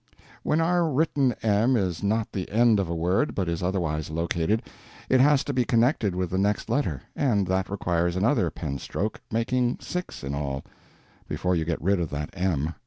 When 0.41 0.59
our 0.59 0.89
written 0.89 1.33
m 1.43 1.77
is 1.77 2.01
not 2.01 2.31
the 2.31 2.49
end 2.49 2.79
of 2.79 2.89
a 2.89 2.95
word, 2.95 3.35
but 3.35 3.47
is 3.47 3.61
otherwise 3.61 4.09
located, 4.09 4.63
it 5.09 5.19
has 5.21 5.43
to 5.43 5.53
be 5.53 5.63
connected 5.63 6.15
with 6.15 6.31
the 6.31 6.39
next 6.39 6.71
letter, 6.71 7.03
and 7.15 7.45
that 7.45 7.69
requires 7.69 8.15
another 8.15 8.49
pen 8.49 8.79
stroke, 8.79 9.21
making 9.29 9.77
six 9.79 10.23
in 10.23 10.33
all, 10.33 10.63
before 11.27 11.55
you 11.55 11.65
get 11.65 11.79
rid 11.83 11.99
of 11.99 12.09
that 12.09 12.31
m. 12.33 12.73